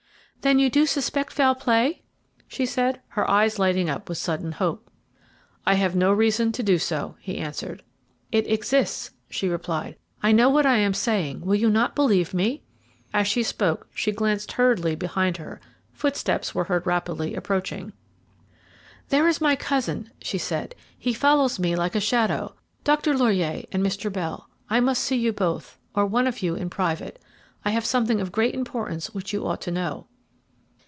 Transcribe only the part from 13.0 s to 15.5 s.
As she spoke she glanced hurriedly behind